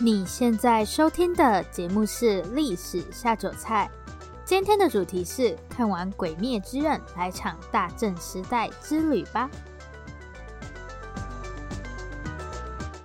[0.00, 3.88] 你现在收听的节目是《历史下酒菜》，
[4.44, 9.48] 今天的主题是看完《鬼灭之刃》，来场大正时代之旅吧。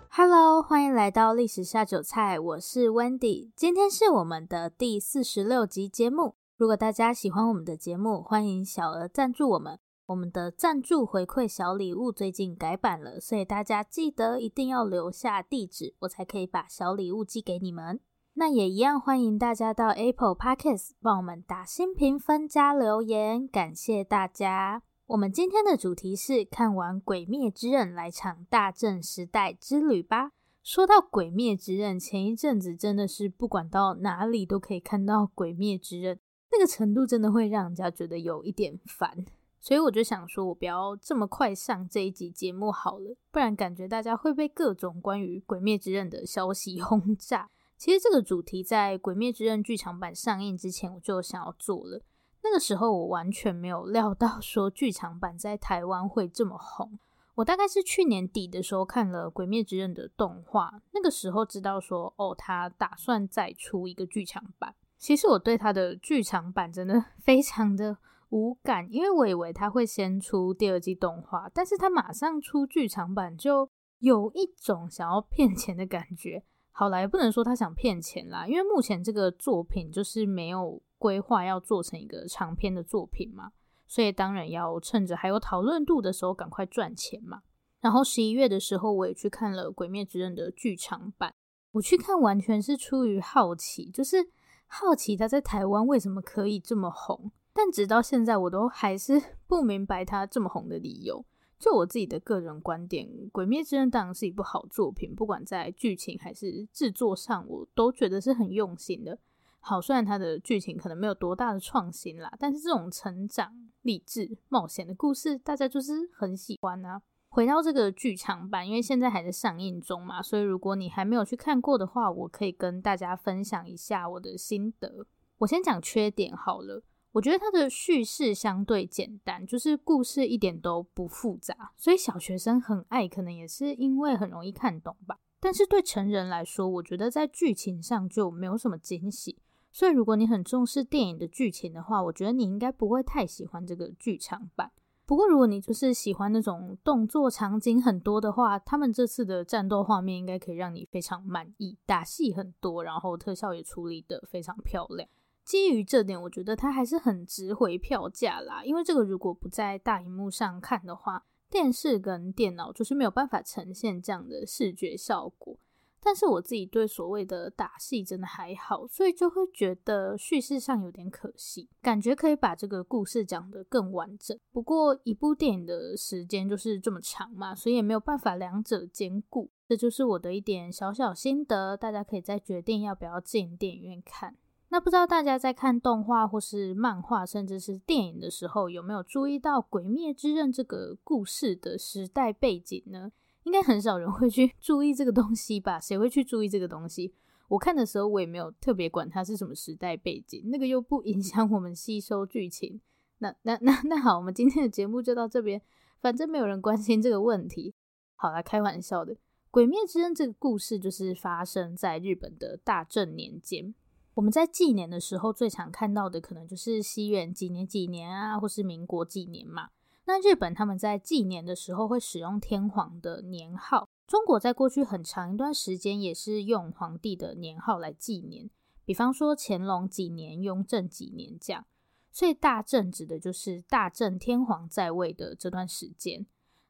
[0.10, 6.34] Hello，欢迎来到《历史下酒菜》，我是 Wendy，今天是我们的第四十六集节目。
[6.58, 9.78] 如果大家喜欢我们的节目，欢迎小额赞助我们。
[10.10, 18.00] 我们的赞助回馈小礼物最近改版了，所以大家记得一定要留下地址，我才可以把小礼物寄给你们。
[18.34, 24.82] 那也一样欢迎大家到 Apple Podcast 帮我们打新评分加留言，感谢大家。
[25.06, 30.32] 我们今天的主题是看完《鬼灭之刃》，来场大正时代之旅吧。
[30.64, 36.16] 说到《鬼灭之刃》，前一阵子真的是不管到哪里都可以看到《鬼灭之刃》，
[36.52, 39.26] 那个程度真的会让人家觉得有一点烦。
[39.62, 47.50] 所以我就想说，我不要这么快上这一集节目好了，不然感觉大家会被各种关于《鬼灭之刃》的消息 轰炸。
[47.78, 52.02] 其实这个主题在《鬼灭之刃》剧场版上映之前，我就想要做了。
[52.42, 56.98] 那个时候我完全没有料到说剧场版在台湾会这么红。
[57.36, 64.76] 我大概是去年底的时候看了《鬼灭之刃》的动画，那个时候知道说，哦，他打算再出一个剧场版。
[64.98, 67.98] 其实我对他的剧场版真的 非常的。
[68.30, 76.44] 无感，因为我以为他会先出第二季动画，但是他马上出剧场版，就有一种想要骗钱的感觉。
[76.72, 83.52] 好啦，也不能说他想骗钱啦，因为目前这个作品就是没有规划要做成一个长篇的作品嘛，
[83.88, 87.42] 所以当然要趁着还有讨论度的时候赶快赚钱嘛。
[87.82, 91.34] 然后十一月的时候，我也去看了《鬼灭之刃》的剧场版，
[91.72, 94.30] 我去看完全是出于好奇，就是
[94.68, 97.32] 好奇他在台湾为什么可以这么红。
[97.62, 101.26] 但直到现在，我都还是 不明白他这么红的理由。
[101.60, 109.20] 就我自己的个人观点，《鬼灭之刃》当然是一部好作品，不管在剧情还是制作上，我都觉得是很用心的。
[109.60, 117.02] 好，虽然它的剧情可能没有多大的创新啦，但是这种成长、励志、冒险的故事，大家就是很喜欢啊。
[117.28, 125.06] 回到这个剧场版，因为现在还在上映中嘛，所以如果你还没有去看过的话，我可以跟大家分享一下我的心得。
[125.40, 126.82] 我先讲缺点好了。
[127.12, 135.18] 我觉得它的叙事相对简单，就是故事一点都不复杂，所以小学生很爱，可能也是因为很容易看懂吧。
[135.40, 139.38] 但是对成人来说，我觉得在剧情上就没有什么惊喜。
[139.72, 144.72] 所以如果你很重视电影的剧情的话，我觉得你应该不会太喜欢这个剧场版。
[145.06, 155.10] 不过如果你就是喜欢那种动作场景很多的话，他们这次的战斗画面应该可以让你非常满意，打戏很多，然后特效也处理得非常漂亮。
[155.50, 158.64] 基于这点，我觉得它还是很值回票价啦。
[158.64, 165.58] 因为这个如果不在大荧幕上看的话，电视跟电脑就是没有办法呈现这样的视觉效果。
[166.00, 174.38] 但是我自己对所谓的打戏真的还好，所以就会觉得叙事上有点可惜，感觉可以把这个故事讲得更完整。
[174.52, 179.50] 不过一部电影的时间就是这么长嘛，所以也没有办法两者兼顾。
[179.68, 184.38] 这就是我的一点小小心得，大家可以再决定要不要进电影院看。
[184.72, 193.12] 那不知道大家在看动画或是漫画，甚至是电影的时候，有没有注意到《鬼灭之刃》这个故事的时代背景呢？
[193.44, 195.80] 应该很少人会去注意这个东西吧？
[195.80, 197.14] 谁会去注意这个东西？
[197.48, 202.80] 我看的时候，我也没有特别管它是什么时代背景，那个又不影响我们吸收剧情。
[203.18, 205.60] 那那那那好，我们今天的节目就到这边，
[206.00, 207.74] 反正没有人关心这个问题。
[208.16, 209.16] 好啦，开玩笑的，
[209.50, 213.74] 《鬼灭之刃》这个故事就是发生在日本的大正年间。
[214.20, 219.70] 我们在纪年的时候最常看到的，可能就是西元几年几年啊，或是民国几年嘛。
[220.04, 228.50] 那日本他们在纪年的时候会使用天皇的年号，中国在过去很长一段时间也是用皇帝的年号来纪年，
[228.84, 231.66] 比方说乾隆几年、雍正几年这样。
[232.12, 236.26] 所以大正指的就是大正天皇在位的这段时间。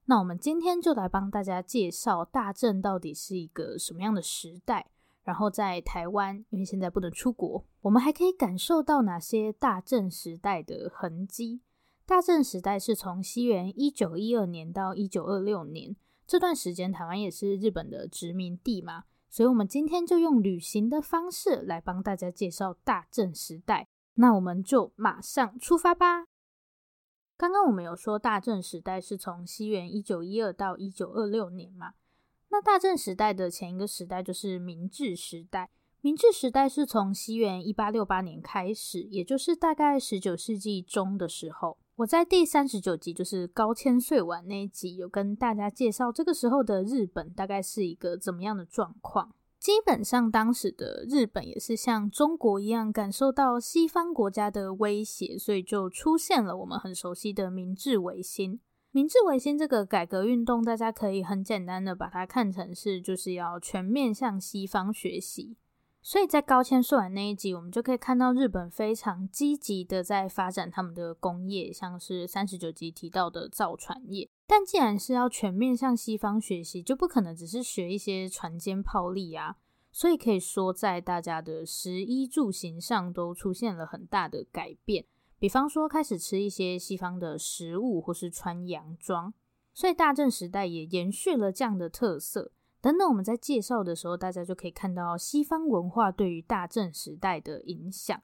[0.05, 4.91] 那我们今天就来帮大家介绍大正到底是一个什么样的时代。
[5.29, 11.61] 然后在台湾，因为现在不能出国，我们还可以感受到哪些大正时代的痕迹？
[12.03, 15.95] 大正时代是从西元一九一二年到一九二六年
[16.25, 23.87] 这段时间，台湾也是日本的殖民地嘛，所以我们今天就用旅行的方式来帮大家介绍大正时代。
[24.15, 26.25] 那我们就马上出发吧。
[27.37, 31.93] 刚刚我们有说大正时代是从西元一九一二到一九二六年嘛。
[32.49, 35.69] 那大正时代的前一个时代就是明治时代。
[36.01, 41.77] 明治时代是从西元一八六八年开始，也就是大概十九世纪中的时候。
[41.97, 49.33] 我在第三十九集，就是高千穗丸那一集，有跟大家介绍这个时候的日本大概是一个怎么样的状况。
[49.59, 58.61] 基本上，当时的日本也是像中国一样感受到西方国家的威胁，所以就出现了我们很熟悉的明治维新。
[58.91, 65.55] 明治维新这个改革运动，大家可以很简单的把它看成是就是要全面向西方学习。
[66.01, 74.27] 所以在高千穗丸那一集，我们就可以看到日本非常积极的在发展他们的工业，像是三十九集提到的造船业。
[74.47, 79.57] 但既然是要全面向西方学习，就不可能只是学一些船坚炮利啊。
[79.91, 85.05] 所以可以说，在大家的食衣住行上都出现了很大的改变。
[85.39, 89.33] 比方说，开始吃一些西方的食物，或是穿洋装。
[89.73, 92.51] 所以大正时代也延续了这样的特色。
[92.81, 98.21] 等等，我们在介绍的时候，大家就可以看到西方文化对于大正时代的影响。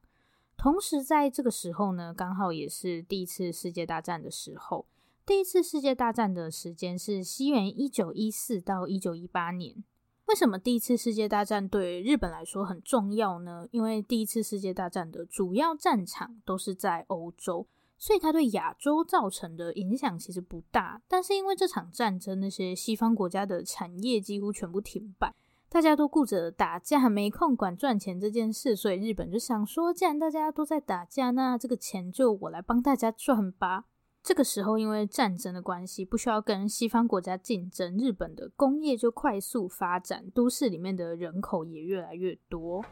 [0.58, 4.86] 同时，在这个时候呢，刚好也是第一次世界大战的时候。
[5.26, 9.84] 第一次世界大战的时间是西元一九一四到一九一八年。
[10.28, 13.68] 为什么第一次世界大战对日本来说很重要呢？
[13.72, 17.68] 因为第一次世界大战的主要战场都是在欧洲，
[17.98, 21.02] 所以它对亚洲造成的影响其实不大。
[21.08, 25.34] 但是因为这场战争，那些西方国家的产业几乎全部停摆，
[25.70, 33.86] 大家都顾着打架，没空管赚钱这件事，所以日本就想说，既然大家都在打架，那这个钱就我来帮大家赚吧。
[34.26, 42.84] 这个时候，因为战争的关系，不需要跟西方国家竞争，日本的工业就快速发展，都市里面的人口也越来越多。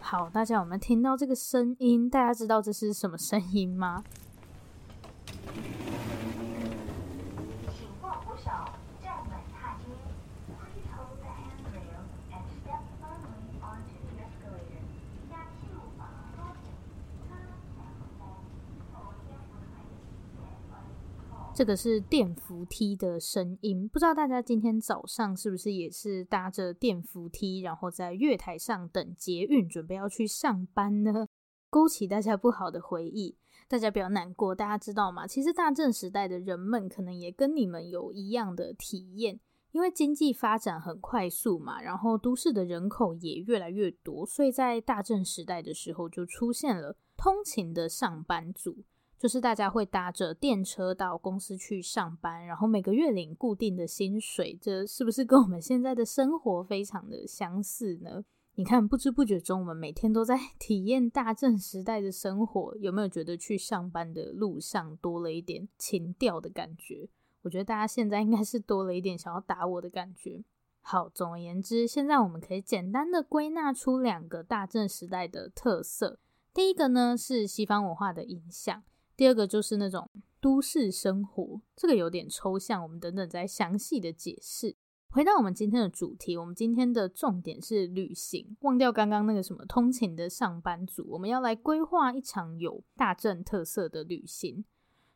[0.00, 2.10] 好，大家有没有听到这个声音？
[2.10, 4.02] 大家知道这是什么声音吗？
[21.62, 31.28] 这个是电扶梯的声音，不知道大家今天早上是不是也是搭着电扶梯，然后在月台上等捷运，准备要去上班呢？
[31.70, 33.36] 勾起大家不好的回忆，
[33.68, 34.52] 大家不要难过。
[34.52, 35.24] 大家知道吗？
[35.24, 39.38] 其实大正时代的人们可能也跟你们有一样的体验，
[39.70, 48.82] 因为经济发展很快速嘛，然后都市的人口也越来越多，所以在大正时代的时候就出现了通勤的上班族。
[49.22, 58.24] 就是大家会搭着电车到公司去上班，然后每个月领固定的薪水，这是不是跟我们现在的生活非常的相似呢？
[58.56, 67.08] 你看，不知不觉中，我们每天都在 体验大正时代的生活，有没有觉得去上班的路上多了一点情调的感觉？
[67.42, 70.42] 我觉得大家现在应该是多了一点想要打我的感觉。
[70.80, 76.18] 好，总而言之，现在我们可以简单的归纳出两个大正时代的特色。
[76.52, 78.82] 第一个呢，是西方文化的影响。
[79.22, 80.10] 第二个就是那种
[80.40, 84.74] 都市生活，这个有点抽象，我们等等再详细的解释。
[85.10, 94.64] 回到我们今天的主题，我们今天的重点是旅行，忘掉刚刚那个什么通勤的上班族，我们要来规划一场有大正特色的旅行。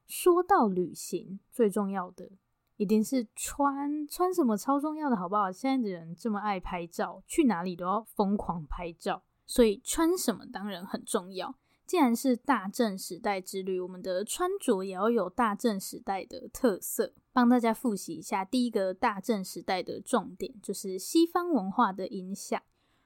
[0.06, 2.30] 说到旅行，最重要的
[2.76, 5.50] 一定是穿，穿什么超重要的，好不好？
[5.50, 11.56] 现在的人这么爱拍照，去哪里都要疯狂拍照，所以穿什么当然很重要。
[11.86, 17.14] 既然是大正时代之旅，我们的穿着也要有大正时代的特色。
[17.32, 22.60] 帮大家复习一下，第一个大正时代的重点就是西方文化的影响。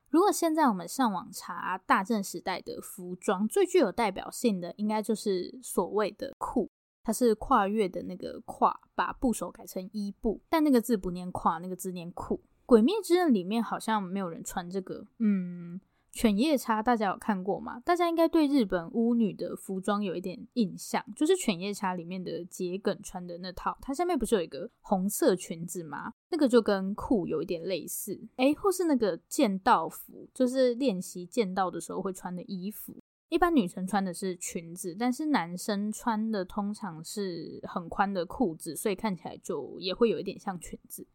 [0.09, 6.71] 如果现在我们上网查大正时代的服装，最具有代表性的应该就是所谓的裤，
[7.03, 12.43] 它是跨越的那个跨，把部首改成伊部，但那个字不念跨，那个字念裤。
[12.65, 15.81] 鬼灭之刃里面好像没有人穿这个，嗯。
[16.21, 17.81] 犬夜叉大家有看过吗？
[17.81, 26.13] 大家应该对日本巫女的服装有一点印象，就是犬夜叉里面的桔梗穿的那套，它下面不是有一个红色裙子吗？
[26.29, 32.95] 那个就跟裤有一点类似，诶，或是那个剑道服，就是练习剑道的时候会穿的衣服。
[33.31, 41.07] 一般女生穿的是裙子，但是男生穿的通常是很宽的裤子，所以看起来就也会有一点像裙子。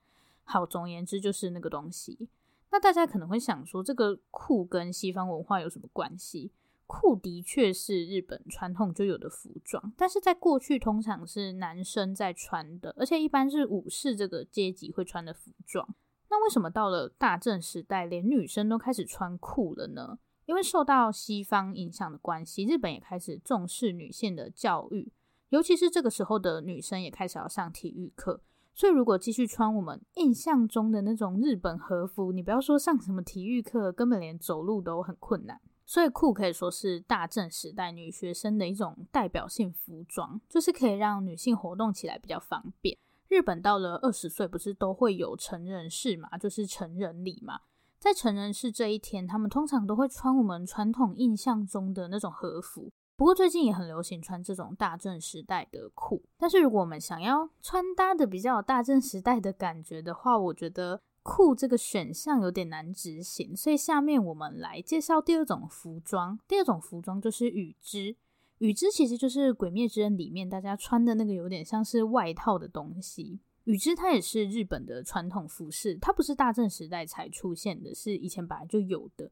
[0.45, 2.27] 好，总而言之就是那个东西。
[2.75, 6.51] 那大家可能会想说，这个裤跟西方文化有什么关系？
[6.87, 15.87] 裤的确是日本传统就有的服装，但是在过去通常是男生在穿的，而且一般是武士这个阶级会穿的服装。
[16.29, 20.19] 那为什么到了大正时代，连女生都开始穿裤了呢？
[20.45, 25.09] 因为受到西方影响的关系，日本也开始重视女性的教育，
[25.47, 28.41] 尤其是这个时候的女生也开始要上体育课。
[28.77, 35.61] 所以，如果继续穿我们印象中的那种日本和服，你不要说上什么体育课，根本连走路都很困难。
[35.85, 42.97] 所以裤可以说是大正时代女学生的一种代表性服装，就是可以让女性活动起来比较方便。
[43.29, 47.61] 日本到了二十岁不是都会有成人式嘛，就是成人礼嘛。
[47.97, 52.91] 在成人式这一天，他们通常都会穿我们传统印象中的那种和服。
[53.15, 56.21] 不过最近也很流行穿这种大正时代的裤。
[56.37, 61.01] 但是如果我们想要穿搭的比较有大正时代的感觉的话，我觉得。
[61.27, 66.37] 裤这个选项有点难执行，所以下面我们来介绍第二种服装。
[66.47, 68.15] 第二种服装就是羽织，
[68.59, 73.39] 羽织其实就是《鬼灭之刃》里面大家穿的那个有点像是外套的东西。
[73.63, 79.31] 羽织它也是日本的传统服饰，它不是大正时代才出现的，是以前本来就有的。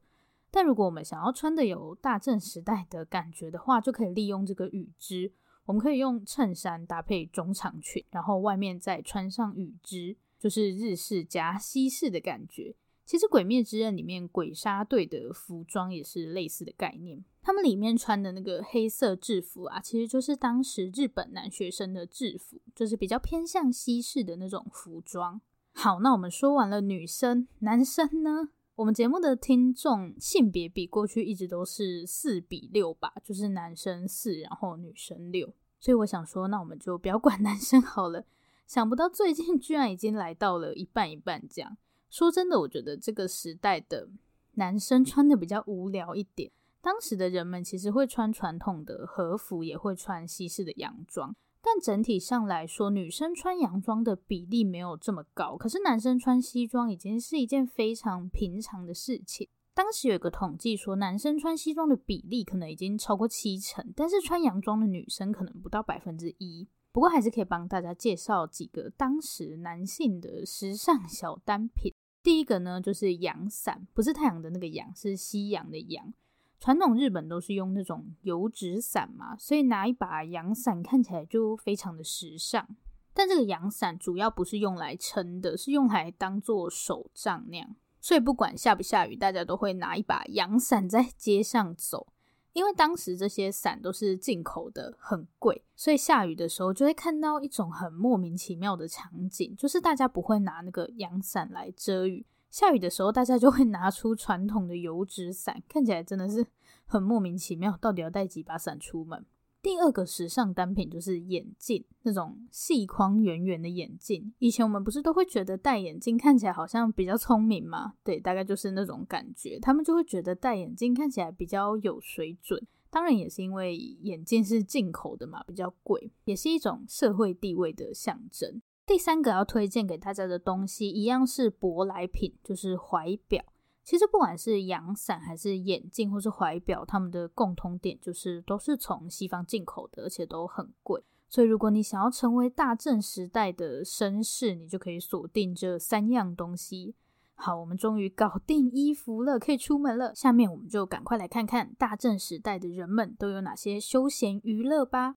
[0.54, 5.32] 但如果我们想要穿的有大正时代的感觉的话，就可以利用这个羽织。
[5.64, 10.16] 我们可以用衬衫搭配中长裙，然后外面再穿上羽织。
[10.38, 12.76] 就是日式加西式的感觉。
[13.06, 17.24] 其实《鬼灭之刃》里面鬼杀队的服装也是类似的概念。
[17.42, 25.40] 他们里面穿的那个黑色制服啊，其实就是当时日本男学生的制服，就是比较偏向西式的那种服装。
[25.72, 28.50] 好，那我们说完了女生，男生呢？
[28.76, 35.54] 我们节目的听众性别比过去一直都是四比六吧，就是男生四，然后女生六。
[35.78, 38.24] 所以我想说，那我们就不要管 男生好了。
[38.66, 41.76] 想不到最近居然已经来到了一半一半这样。
[42.10, 44.08] 说真的，我觉得这个时代的
[44.54, 46.50] 男生穿的比较无聊一点。
[46.80, 55.56] 当时的人们其实会穿传统的和服，也会穿西式的洋装，但整体上来说，女生穿洋装的比例没有这么高。
[55.56, 59.48] 可是男生穿西装已经是一件非常平常的事情。
[59.72, 66.68] 当时有一个统计说，男生穿西装的比例可能已经超过七成，但是穿洋装的女生可能不到百分之一。
[66.92, 71.92] 不过还是可以帮大家介绍几个当时男性的时尚小单品。
[72.22, 76.12] 第一个呢，就是阳伞，不是太阳的那个阳，是西洋的阳。
[76.60, 82.66] 传统日本都是用那种油纸伞嘛，所以拿一把阳伞看起来就非常的时尚。
[83.12, 87.76] 但这个阳伞主要不是用来撑的，是用来当做手杖那样。
[88.00, 92.08] 所以不管下不下雨，大家都会拿一把阳伞在街上走。
[92.52, 106.46] 因为当时这些伞都是进口的，很贵，所以下雨的时候就会看到一种很莫名其妙的场景，就是大家不会拿那个阳伞来遮雨，下雨的时候大家就会拿出传统的油纸伞，看起来真的是
[106.86, 109.26] 很莫名其妙，到底要带几把伞出门？
[109.60, 114.32] 第二个时尚单品就是眼镜，那种细框圆圆的眼镜。
[114.38, 117.94] 以前我们不是都会觉得戴眼镜看起来好像比较聪明吗？
[118.04, 119.58] 对，大概就是那种感觉。
[119.58, 122.64] 他们就会觉得戴眼镜看起来比较有水准。
[122.88, 128.62] 当然也是因为眼镜是进口的嘛，比较贵，也是一种社会地位的象征。
[128.86, 133.42] 第三个要推荐给大家的东西，一样是舶来品，就是怀表。
[133.82, 141.02] 其实不管是阳伞还是眼镜或是怀表，他们的共通点就是都是从西方进口的，而且都很贵。
[141.28, 146.94] 所以如果你想要成为大正时代的绅士，你就可以锁定这三样东西。
[147.34, 150.14] 好，我们终于搞定衣服了，可以出门了。
[150.14, 155.16] 下面我们就赶快来看看大正时代的人们都有哪些休闲娱乐吧。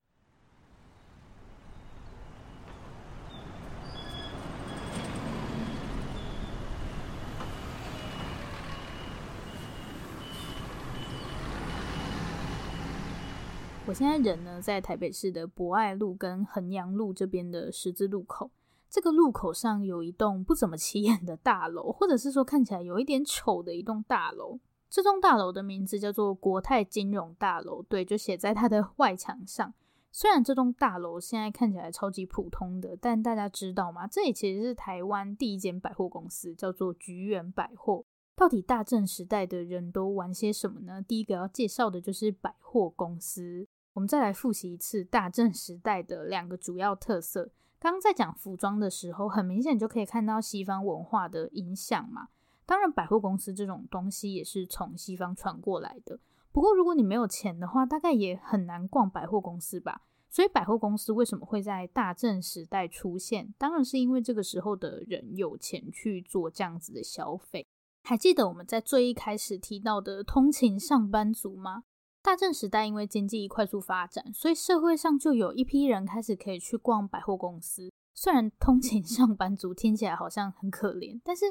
[13.88, 18.52] 我现在人呢，在台北市的博爱路跟衡阳路这边的十字路口。
[18.90, 24.60] 这个路口上有一栋不怎么起眼的大楼，或者是说看起来有一点丑的一栋大楼。
[24.90, 29.74] 这栋大楼的名字叫做国泰金融大楼，对，就写在它的 外墙上。
[30.12, 34.06] 虽然这栋大楼现在看起来超级普通的，但大家知道吗？
[34.06, 38.04] 这里其实是台湾第一间百货公司，叫做菊园百货。
[38.36, 41.02] 到底大正时代的人都玩些什么呢？
[41.02, 43.66] 第一个要介绍的就是百货公司。
[43.98, 47.50] 我们再来复习一次大正时代的两个主要特色。
[47.80, 52.28] 刚刚在讲服装的时候，很明显就可以看到西方文化的影响嘛。
[52.64, 56.20] 当然，百货公司这种东西也是从西方传过来的。
[56.52, 60.04] 不过，如果你没有钱的话，大概也很难逛百货公司吧。
[60.30, 63.52] 所以，百货公司为什么会在大正时代出现？
[63.58, 67.66] 当然是因为这个时候的人有钱去做这样子的消费。
[68.04, 71.86] 还记得我们在最一开始提到的通勤上班族吗？
[72.28, 77.90] 大正时代，因为经济快速发展，所以社会上就有一批人开始可以去逛百货公司。
[78.14, 81.46] 虽然通勤上班族听起来好像很可怜，但是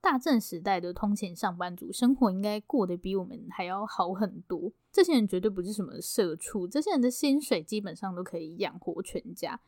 [0.00, 4.70] 大正时代的通勤上班族生活应该过得比我们还要好很多。
[4.92, 9.58] 这些人绝对不是什么社畜，这些人的薪水基本上都可以养活全家，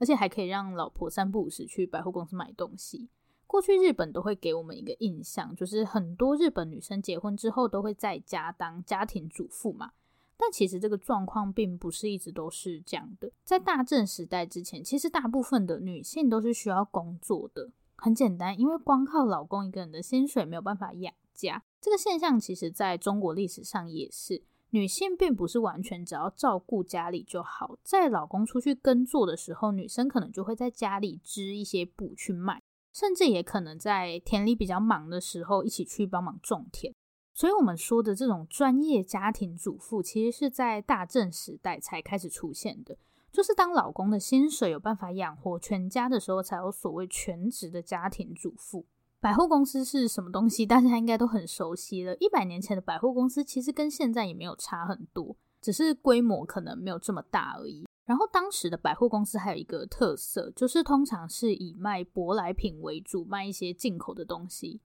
[0.00, 3.08] 而且还可以让老婆三不五时去百货公司买东西。
[3.46, 9.92] 过去日本都会给我们一个印象，就是很多日本女生结婚之后都会在家当家庭主妇嘛。
[10.40, 13.30] 但其实这个状况并不是一直都是这样的。
[13.44, 17.70] 在大正时代之前，其实大部分的女性都是需要工作的。
[17.96, 21.62] 很简单，因为光靠老公一个人的薪水没有办法养家。
[21.78, 27.76] 这个现象其实在中国历史上也是，女性并不是完全只要照顾家里就好。
[27.82, 32.62] 在老公出去耕作的时候，女生可能就会在家里织一些布去卖。
[32.92, 36.92] 甚至也可能在田里比较忙的时候，一起去帮忙种田。
[37.32, 42.98] 所以，我们说的这种专业家庭主妇，其实是在大正时代才开始出现的。
[43.32, 48.84] 就是当老公的薪水有办法养活全家的时候，才有所谓全职的家庭主妇。
[49.20, 50.64] 百货公司是什么东西？
[50.66, 52.16] 大家应该都很熟悉了。
[52.16, 57.86] 一百年前的百货公司其实跟现在也没有差很多，只是规模可能没有这么大而已。
[58.04, 64.80] 然后当时的百货公司还有一个特色，就是通常是以卖舶来品为主，卖一些进口的东西。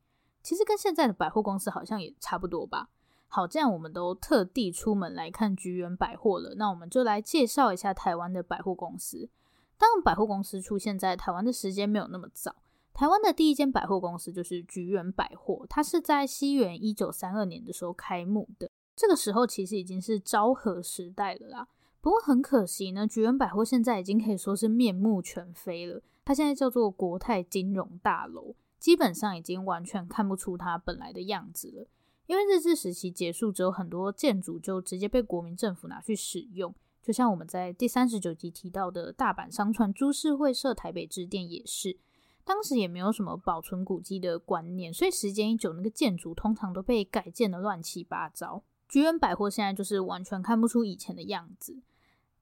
[0.46, 2.90] 其实跟现在的百货公司好像也差不多吧。
[3.28, 9.28] 好，这样我们都特地出门来看菊园百货了，那我们就来介绍一下台湾的百货公司。
[9.76, 12.56] 当然，百货公司出现在台湾的时间没有那么早，
[12.94, 18.70] 台湾的第一间百货公司就是菊园百货，它是在西元一九三二年的时候开幕的。
[18.96, 21.68] 这个时候其实已经是昭和时代了啦。
[22.00, 26.02] 不过很可惜呢，菊园百货现在已经可以说是面目全非了。
[26.24, 28.56] 它现在叫做国泰金融大楼，
[28.86, 31.88] 基本上已经完全看不出它本来的样子了。
[32.28, 36.72] 因为日治时期结束之后，很多建筑就直接被国民政府拿去使用。
[37.02, 41.98] 就像我们在第三十九集提到的大阪商船株式会社台北支店也是，
[42.44, 48.62] 当时也没有什么保存古迹的观念，所以时间一久，那个建筑通常都被改建得乱七八糟。
[48.88, 51.82] 菊园百货现在就是完全看不出以前的样子。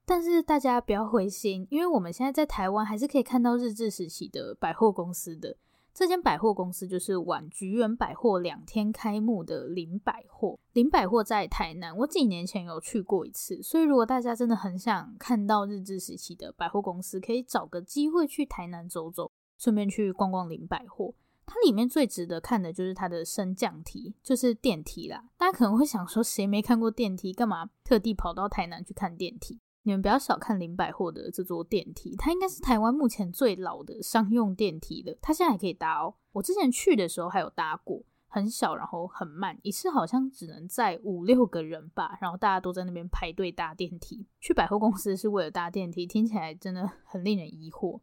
[0.04, 5.56] 但是大家不要灰心，因为我们现在在台湾还是可以看到日治时期的百货公司的。
[5.94, 10.58] 这间百货公司就是晚菊园百货两天开幕的林百货。
[10.74, 21.14] 林百货在台南，我几年前有去过一次，所以如果大家真的很想看到日治时期的百货公司，可以找个机会去台南走走，顺便去逛逛林百货。
[21.46, 25.26] 它里面最值得看的就是它的升降梯，就是电梯啦。
[25.38, 27.32] 大家可能会想说，谁没看过电梯？
[27.32, 29.60] 干嘛特地跑到台南去看电梯？
[29.84, 35.16] 你们不要小看林百货的这座电梯，它应该是台湾目前最老的商用电梯了。
[35.22, 44.26] 它现在还可以搭哦，我之前去的时候还有搭过，很小，然后很慢，一次好像只能载五六个人吧，然后大家都在那边排队搭电梯。
[44.40, 48.00] 去百货公司是为了搭电梯，听起来真的很令人疑惑。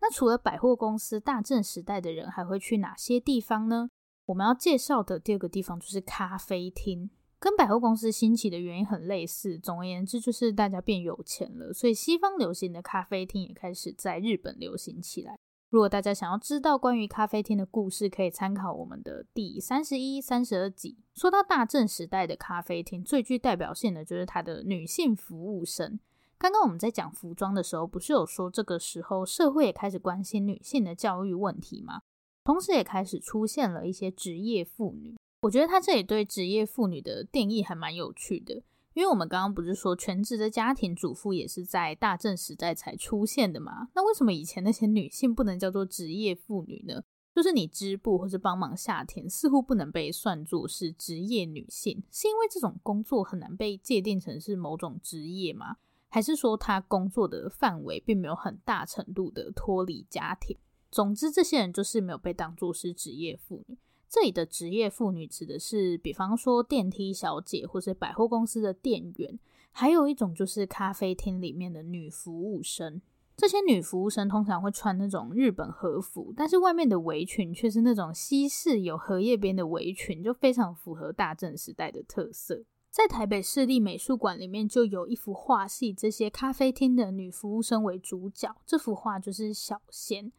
[0.00, 3.90] 那除了百货公司，大正时代的人还会去哪些地方呢？
[4.26, 7.10] 我们要介绍的第二个地方就是咖啡厅。
[7.38, 15.38] 跟百货公司兴起的原因很类似，总而言之就是大家变有钱了，所以西方流行的咖啡厅也开始在日本流行起来。
[15.68, 20.96] 如果大家想要知道关于咖啡厅的故事，可以参考我们的第三十一、三十二集。
[21.14, 25.98] 说到大正时代的咖啡厅，最具代表性的就是它的女性服务生。
[26.38, 32.00] 刚刚我们在讲服装的时候，不是有说这个时候社会也开始关心女性的教育问题吗？
[32.44, 35.16] 同时也开始出现了一些职业妇女。
[35.40, 38.62] 我觉得他这里对职业妇女的定义还蛮有趣的，
[38.94, 43.88] 因为我们刚刚不是说全职的家庭主妇也是在大正时代才出现的吗？
[43.94, 47.02] 那为什么以前那些女性不能叫做职业妇女呢？
[47.34, 55.76] 就是你织布或是帮忙下田，似乎不能被算作是职业女性，是因为这种工作很难被界定成是某种职业吗？
[56.08, 60.56] 还是说她工作的范围并没有很大程度的脱离家庭？
[60.90, 63.76] 总之，这些人就是没有被当作是职业妇女。
[64.16, 69.38] 这里的职业妇女指的是，比方说电梯小姐，或是百货公司的店员，
[69.70, 73.02] 还有一种就是咖啡厅里面的女服务生。
[73.36, 82.64] 这些女服务生通常会穿那种日本和服，但是外面的围裙却是那种西式有荷叶边的围裙，就非常符合大正时代的特色。
[82.90, 88.56] 在台北市立美术馆里面就有一幅画，是以这些咖啡厅的女服务生为主角。
[88.64, 90.32] 这幅画就是小仙。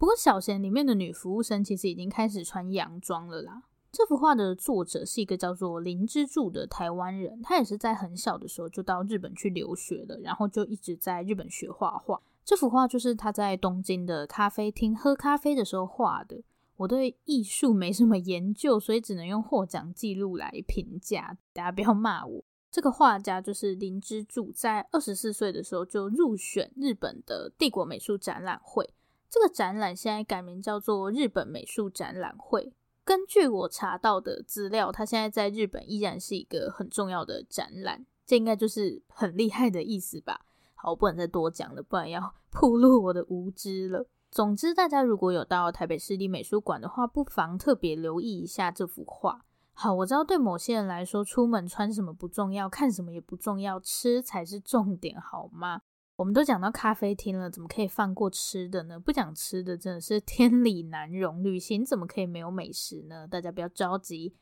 [0.00, 3.64] 不过，小贤里面的女服务生其实已经开始穿洋装了啦。
[3.92, 12.18] 这幅画的作者是一个叫做林之助的台湾人，他也是在很小的时候就到日本去留学了，然后就一直在日本学画画。
[12.46, 16.42] 这幅画就是他在东京的咖啡厅喝咖啡的时候画的。
[16.76, 22.42] 我对艺术没什么研究，所以只能用获奖记录来评价，大家不要骂我。
[22.70, 28.88] 这个画家就是林之助，在二十四岁的时候就入选日本的帝国美术展览会。
[29.30, 32.74] 这个展览现在改名叫做日本美术展览会。
[33.04, 38.04] 根据我查到的资料，它现在在日本依然是一个很重要的展览。
[38.26, 40.40] 这应该就是很厉害的意思吧？
[40.74, 44.06] 好，我不能再多讲了，不然要 暴露我的无知了。
[44.30, 49.44] 总之，大家如果有到台北市立美术馆的话，不妨特别留意一下这幅画。
[49.72, 55.82] 好，我知道对某些人来说，出门穿什么不重要，看什么也不重要，吃才是重点，好吗？
[56.20, 59.00] 我们都讲到咖啡厅了，怎么可以放过吃的呢？
[59.00, 61.42] 不讲吃的真的是 天理难容。
[61.42, 63.26] 旅行怎么可以没有美食呢？
[63.26, 64.34] 大家不要着急，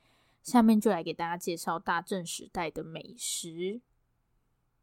[0.42, 3.80] 下面就来给大家介绍大正时代的美食。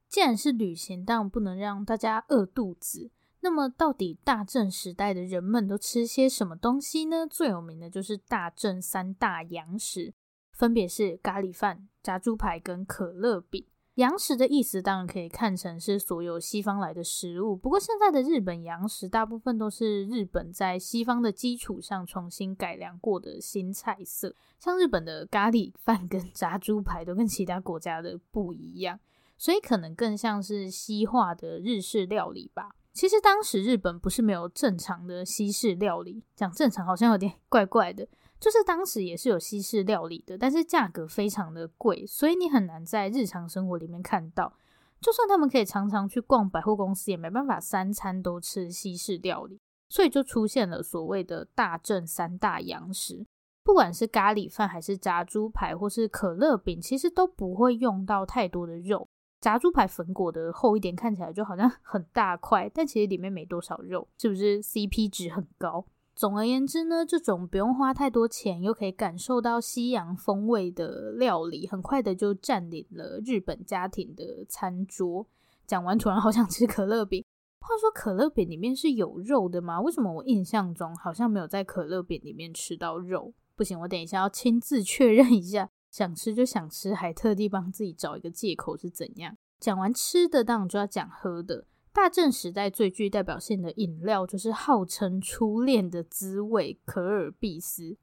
[0.08, 3.12] 既然是旅行，当然不能让大家饿肚子。
[3.42, 7.28] 那么，到底大正时代的人们都吃些什么东西呢？
[7.28, 10.14] 最有名的就是大正三大洋食，
[10.54, 13.66] 分别是咖喱饭、炸猪排跟可乐饼。
[13.96, 29.00] 洋食的意思当然可以看成是所有西方来的食物，不过现在的日本洋食大部分都是日本在西方的基础上重新改良过的新菜色，像日本的咖喱饭跟炸猪排都跟其他国家的不一样，
[29.38, 32.76] 所以可能更像是西化的日式料理吧。
[32.92, 38.06] 其实当时日本不是没有正常的西式料理，讲正常好像有点怪怪的，
[38.46, 44.54] 就是当时也是有西式料理的，但是价格非常的贵，所以你很难在日常生活里面看到。
[45.02, 53.26] 就算他们可以常常去逛百货公司，也没办法三餐都吃西式料理，所以就出现了所谓的大正三大洋食，
[53.64, 59.08] 不管是咖喱饭还是炸猪排或是可乐饼，其实都不会用到太多的肉。
[59.42, 65.84] 炸猪排粉裹的厚一点，看起来就好像 很大块，但其实里面没多少肉，是不是 CP 值很高？
[66.16, 75.28] 总而言之呢，这种不用花太多钱，又可以感受到西洋风味的料理，很快的就占领了日本家庭的餐桌。
[75.68, 77.26] 讲完，突然好想吃可乐饼。
[77.60, 79.82] 话说，可乐饼里面是有肉的吗？
[79.82, 83.34] 为什么我印象中好像没有在可乐饼里面吃到肉？
[83.56, 85.70] 不行，我等一下要亲自确认一下。
[85.92, 89.36] 想吃就想吃，还特地帮自己找一个借口是怎样？
[89.60, 91.66] 讲完吃的，当然就要讲喝的。
[91.96, 97.96] 大正时代最具代表性的饮料，就是号称初恋的滋味——可尔必思。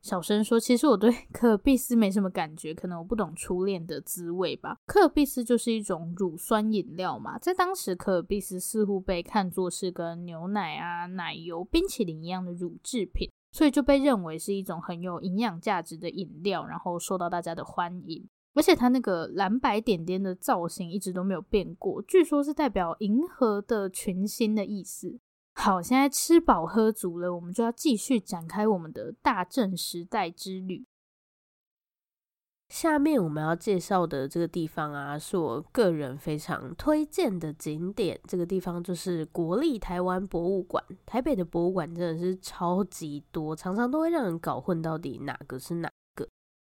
[0.00, 4.76] 小声说，其实我对可尔必思没什么感觉，可能我不懂初恋的滋味吧。
[4.86, 13.28] 可尔必思就是一种乳酸饮料嘛，在当时，可尔必思似乎被看作是跟牛奶啊、奶油、冰淇淋一样的乳制品。
[13.50, 18.28] 所以就被认为是一种很有营养价值的饮料，然后受到大家的欢迎。
[18.54, 25.20] 而且它那个蓝白点点的造型一直都没有变过，据说是代表银河的群星的意思。
[25.54, 30.86] 好，现在吃饱喝足了，我们就要继续展开我们的大正时代之旅。
[32.68, 38.18] 下面我们要介绍的这个地方啊，是我个人非常推荐的景点。
[38.28, 40.82] 这个地方就是国立台湾博物馆。
[41.04, 45.90] 台北的博物馆真的是超级多，常常都会让人搞混到底哪个是哪。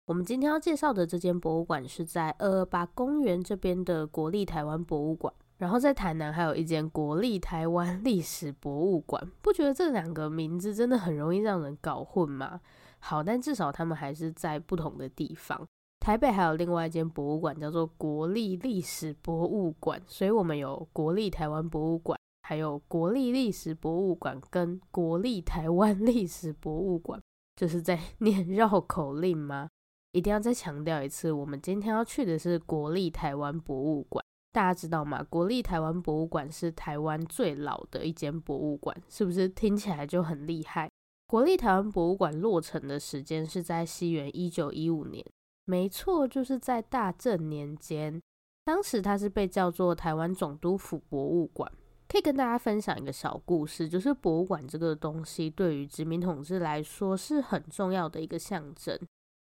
[0.09, 5.31] 我们今天要介绍的这间博物馆是在二二八公园这边的国立台湾博物馆。
[5.59, 9.31] 然后在台南还有一间国立台湾历史博物馆。
[9.43, 12.59] 不觉得这两个名字真的很容易让人搞混吗？
[12.97, 15.63] 好，但至少他们还是在不同的地方。
[15.99, 27.21] 台北还有另外一间博物馆，叫做国立历史博物馆，所以我们有国立台湾博物馆，还有国立历史博物馆跟国立台湾历史博物馆，
[27.55, 29.69] 就是在 念绕口令吗？
[30.11, 35.23] 一定要再强调一次，我们今天要去的是国立台湾博物馆，大家知道吗？
[35.29, 40.89] 国立台湾博物馆是台湾最老的一间博物馆，是不是听起来就很厉害？
[41.27, 45.23] 国立台湾博物馆落成的时间是在西元一九一五年。
[45.65, 48.19] 没错，就是在大正年间，
[48.65, 51.71] 当时它是被叫做台湾总督府博物馆。
[52.07, 58.99] 可以跟大家分享一个小故事，就是博物馆这个东西对于殖民统治来说是很重要的一个象征。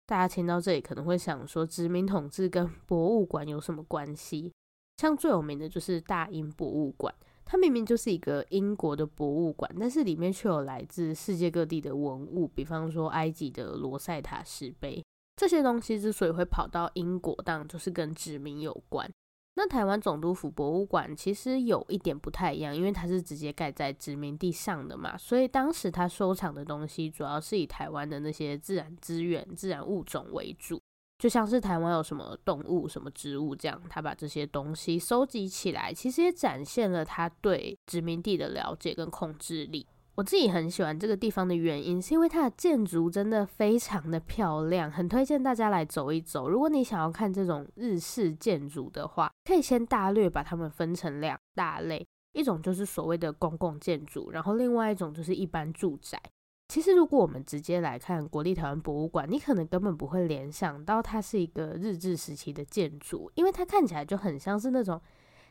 [0.07, 4.53] 大家听到这里可能会想说，殖民统治跟博物馆有什么关系？
[4.99, 7.13] 像最有名的就是大英博物馆，
[7.45, 15.03] 它明明就是一个英国的博物馆，但是里面却有来自世界各地的文物，比方说埃及的罗塞塔石碑。
[15.37, 19.11] 这些东西之所以会跑到英国，当然就是跟殖民有关。
[19.57, 30.83] 那台湾总督府博物馆其实有一点不太一样，因为它是直接盖在殖民地上的嘛，所以当时它收藏的东西主要是以台湾的那些自然资源、自然物种为主，
[31.19, 39.87] 就像是台湾有什么动物、什么植物这样，他把这些东西收集起来，其实也展现了他对殖民地的了解跟控制力。
[40.17, 46.49] 我自己很喜欢这个地方的原因，是因为它的建筑真的非常的漂亮，很推荐大家来走一走。
[46.49, 56.21] 如果你想要看这种日式建筑的话，可以先大略把它们分成两大类，一种就是所谓的公共建筑，然后另外一种就是一般住宅。
[56.69, 65.01] 其实如果我们直接来看国立台湾博物馆，你可能根本不会联想到它是一个日治时期的建筑，因为它看起来就很像是那种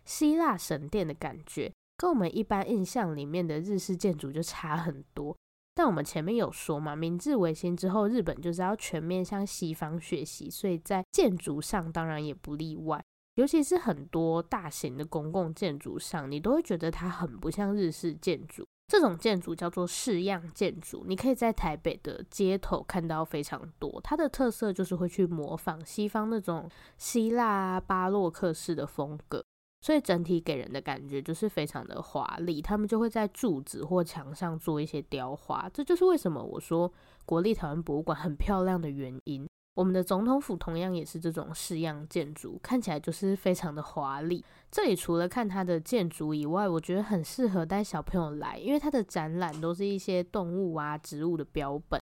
[0.05, 1.69] 希腊神殿的感觉。
[2.03, 5.33] 跟我们一般印象里面的日式建筑就差很多。
[5.73, 13.01] 但我们前面有说嘛，明治维新之后，日本就是要全面向西方学习，所以在建筑上当然也不例外。
[13.35, 18.67] 尤其是很多大型的公共建筑上，你都会觉得它很不像日式建筑。
[18.89, 24.01] 这种建筑叫做式样建筑，你可以在台北的街头看到非常多。
[24.03, 29.41] 它的特色就是会去模仿西方那种希腊巴洛克式的风格。
[29.83, 36.89] 所以整体给人的感觉就是非常的华丽，他们就会在柱子或墙上做一些雕花，这就是为什么我说
[37.25, 39.45] 国立台湾博物馆很漂亮的原因。
[39.75, 44.41] 我们的总统府同样也是这种式样建筑，看起来就是非常的华丽。
[44.71, 51.99] 这里除了看它的建筑以外，我觉得很适合带小朋友来，因为它的展览都是一些动物啊、植物的标本，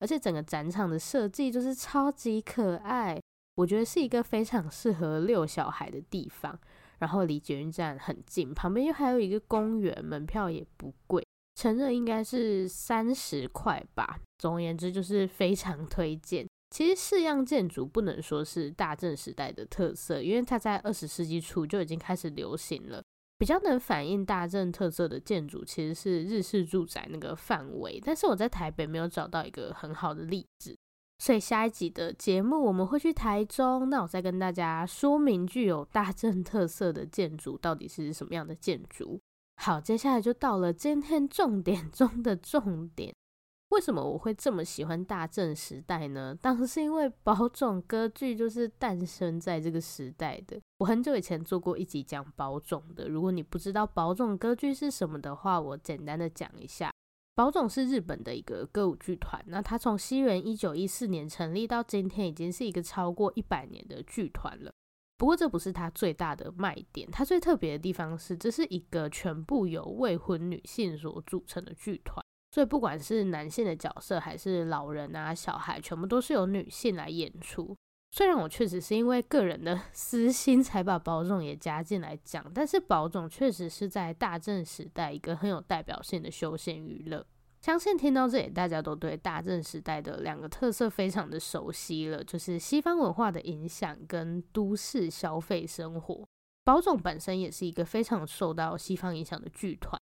[0.00, 3.18] 而且整个展场的设计就是超级可爱，
[3.54, 6.58] 我觉得是一个非常适合遛小孩的地方。
[7.02, 14.20] 然后离捷运站很近，旁边又还有一个公园，门票也不贵，成人应该是三十块吧。
[14.38, 16.46] 总而言之，就是非常推荐。
[16.70, 23.02] 其实式样建筑不能说是大正时代的特色，因为它在二十世纪初就已经开始流行了。
[23.36, 30.78] 比较能反映大正特色的建筑其实是日式住宅那个范围，但是我在台北没有找到一个很好的例子。
[31.22, 39.20] 所以下一集的节目我们会去台中，那我再跟大家说明具有大正特色的建筑到底是什么样的建筑。
[39.54, 43.14] 好，接下来就到了今天重点中的重点。
[43.68, 46.36] 为什么我会这么喜欢大正时代呢？
[46.42, 50.60] 当然是因为宝冢歌剧就是诞生在这个时代的。
[50.78, 56.90] 我很久以前做过一集讲宝冢的，如果你不知道宝冢歌剧是什么的话，我简单的讲一下。
[57.34, 64.70] 宝冢是日本的一个歌舞剧团，那它从西元一九一四年成立到今天，已经是一个超过一百年的剧团了。
[65.16, 77.74] 不过这不是它最大的卖点，它最特别的地方是，这是一个全部由未婚女性所组成的剧团，所以不管是男性的角色，还是老人啊、小孩，全部都是由女性来演出。
[78.14, 87.26] 虽然我确实是因为个人的 私心才把宝冢也加进来讲，但是宝冢确实是在大正时代一个很有代表性的休闲娱乐。
[87.62, 96.26] 相信听到这里，大家都对大正时代的两个特色非常的熟悉了，就是西方文化的影响跟都市消费生活。
[96.64, 99.98] 宝冢本身也是一个非常受到西方影响的剧团。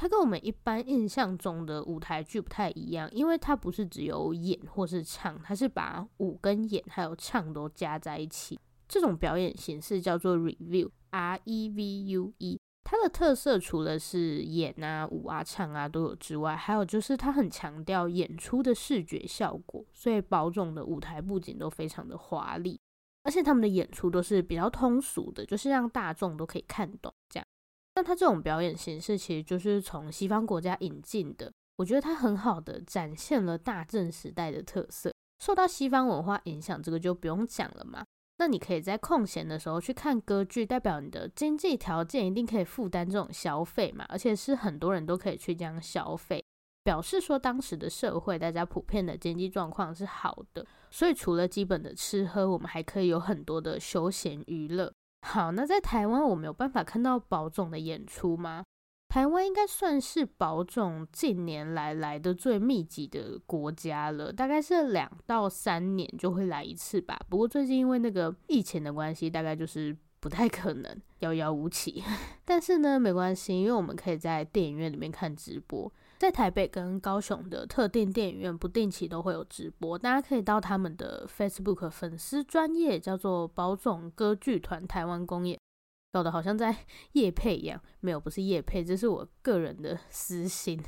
[0.00, 8.58] 它跟我们一般印象中的舞台剧不太一样，因为它不是只有演或是唱，它是把舞跟演还有唱都加在一起。
[8.88, 12.58] 这种表演形式叫做 review，R E V U E。
[12.82, 22.80] 它的特色除了是演啊、舞啊、唱啊都有之外，还有就是它很强调演出的视觉效果，所以宝冢的舞台布景都非常的华丽，
[23.24, 27.46] 而且他们的演出都是比较通俗的，就是让大众都可以看懂这样。
[28.00, 35.12] 那它这种表演形式其实就是从西方国家引进的，我觉得它很好的展现了大正时代的特色。
[35.38, 38.02] 受到西方文化影响，这个就不用讲了嘛。
[38.38, 46.42] 那你可以在空闲的时候去看歌剧，代表你的经济条件一定可以负担这种消费嘛，而且是很多人都可以去这样消费，
[46.82, 50.66] 表示说当时的社会大家普遍的经济状况是好的。
[50.90, 54.90] 所以除了基本的吃喝，我们还可以有很多的休闲娱乐。
[55.22, 58.64] 好，那在台湾我们有办法看到宝总的演出吗？
[59.08, 67.18] 台湾应该算是宝总近年来来的最密集的国家了，大概是两到三年就会来一次吧。
[67.28, 72.02] 不过最近因为那个疫情的关系，大概就是不太可能，遥遥无期。
[72.44, 75.92] 但是呢，没关系，因为我们可以在电影院里面看直播。
[76.20, 85.58] 在台北跟高雄的特定电影院，不定期都会有直播，大家可以到他们的 Facebook 粉丝专业，叫做宝总歌剧团台湾公演，
[86.12, 86.76] 搞得好像在
[87.12, 90.78] 夜配一样，没有，不是夜配，这是我个人的私心。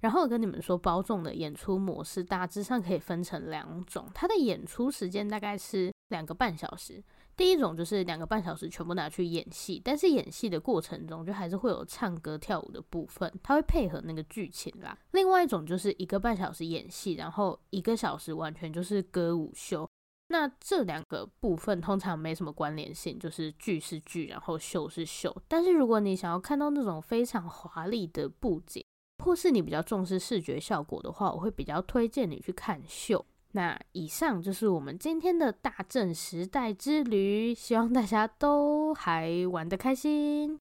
[0.00, 7.02] 然后我跟你们说，宝总的演出模式大致上可以分成两种，它的演出时间大概是两个半小时。
[7.36, 14.96] 第一种就是两个半小时全部拿去演戏，但是演戏的过程中就还是会有唱歌跳舞的部分，它会配合那个剧情啦。
[15.12, 19.88] 另外一种就是一个半小时演戏，然后一个小时完全就是歌舞秀。
[20.28, 25.34] 那这两个部分通常没什么关联性，就是剧是剧，然后秀是秀。
[25.46, 28.82] 但是如果你想要看到那种非常华丽的布景，
[29.22, 33.24] 或是你比较重视视觉效果的话，我会比较推荐你去看秀。
[33.56, 40.58] 那以上就是我们今天的大正时代之旅，希望大家都还玩得开心。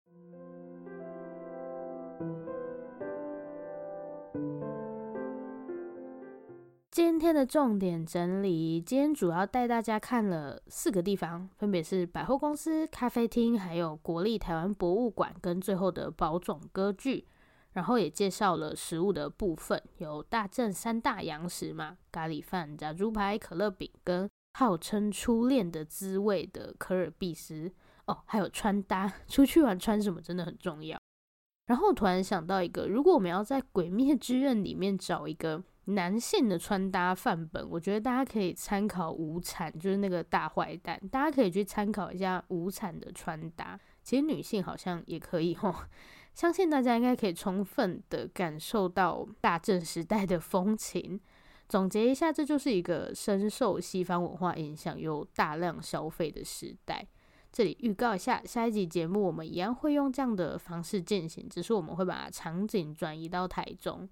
[6.91, 17.25] 今天的重点整理，今天主要带大家看了四个地方，分别是百货公司、咖啡厅，还有国立台湾博物馆跟最后的宝塚歌剧。
[17.73, 27.71] 然后也介绍了食物的部分，有大正三大洋食嘛，咖喱饭、炸猪排、可乐饼，跟号称初恋的滋味的可尔必思。
[28.05, 30.99] 哦，还有穿搭，出去玩穿什么真的很重要。
[31.67, 43.79] 然后突然想到一个，如果我们要在《鬼灭之刃》里面找一个男性的穿搭范本，我觉得大家可以参考无惨，就是那个大坏蛋，大家可以去参考一下无惨的穿搭。
[44.03, 45.73] 其实女性好像也可以吼，
[46.33, 51.19] 相信大家应该可以充分的感受到大正时代的风情。
[51.69, 57.05] 总结一下，这就是一个深受西方文化影响又大量消费的时代。
[57.51, 64.09] 这里预告一下，下一集节目我们一样会用这样的方式进行，只是我们会把场景转移到台中，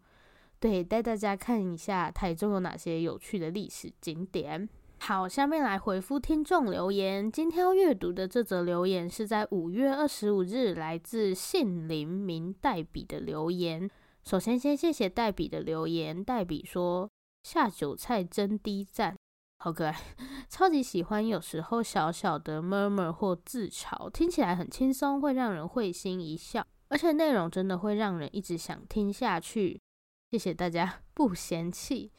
[0.59, 4.69] 对，带大家看一下台中有哪些有趣的历史景点。
[5.03, 7.29] 好，下面来回复听众留言。
[7.31, 13.89] 今天要阅读的这则留言是在五月二十五日，来自姓林名黛比的留言。
[14.23, 16.23] 首先，先谢谢黛比的留言。
[16.23, 17.09] 黛比说
[17.41, 19.17] ：“下酒菜真低赞。”
[19.57, 19.99] 好可爱，
[20.47, 21.25] 超级喜欢。
[21.25, 29.81] 有时候小小的 murmur 或自嘲，听起来很轻松，会让人会心一笑，而且内容真的会让人一直想听下去。
[30.29, 32.11] 谢谢大家不嫌弃。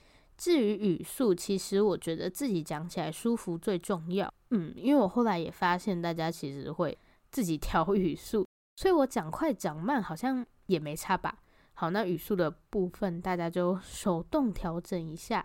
[0.43, 4.29] 至于语速，其实我觉得自己讲起来舒服最重要。
[4.51, 6.99] 嗯，因为我后来也发现大家其实会
[7.31, 11.39] 自己调语速，所以我讲快讲慢好像也没差吧。
[11.75, 15.45] 好，那语速的部分大家就手动调整一下。